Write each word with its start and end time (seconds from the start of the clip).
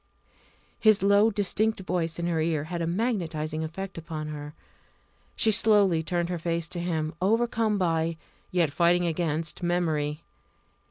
His 0.79 1.03
low 1.03 1.29
distinct 1.29 1.79
voice 1.81 2.17
in 2.17 2.25
her 2.25 2.41
ear 2.41 2.63
had 2.63 2.81
a 2.81 2.87
magnetising 2.87 3.63
effect 3.63 3.99
upon 3.99 4.29
her. 4.29 4.55
She 5.35 5.51
slowly 5.51 6.01
turned 6.01 6.29
her 6.29 6.39
face 6.39 6.67
to 6.69 6.79
him, 6.79 7.13
overcome 7.21 7.77
by 7.77 8.17
yet 8.49 8.71
fighting 8.71 9.05
against 9.05 9.61
memory. 9.61 10.23